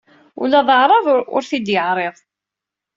[0.41, 1.05] Ula d aɛraḍ
[1.35, 2.15] ur t-id-yeɛriḍ.